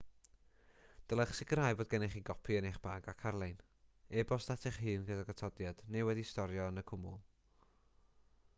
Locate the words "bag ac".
2.87-3.21